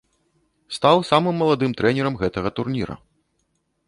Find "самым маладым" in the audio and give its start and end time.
1.09-1.71